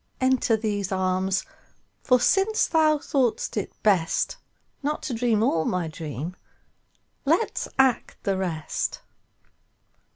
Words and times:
Enter 0.19 0.57
these 0.57 0.91
arms, 0.91 1.45
for 2.01 2.19
since 2.19 2.65
thou 2.65 2.97
thought'st 2.97 3.55
it 3.55 3.71
bestNot 3.83 5.01
to 5.03 5.13
dream 5.13 5.43
all 5.43 5.63
my 5.63 5.87
dream, 5.87 6.35
let's 7.23 7.67
act 7.77 8.17
the 8.23 8.35
rest. 8.35 9.01